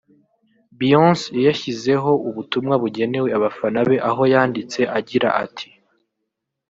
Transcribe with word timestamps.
Beyonce 0.77 1.27
yayashyizeho 1.37 2.11
ubutumwa 2.29 2.73
bugenewe 2.81 3.29
abafana 3.37 3.79
be 3.87 3.97
aho 4.09 4.21
yanditse 4.33 4.79
agira 4.97 5.29
ati 5.43 5.67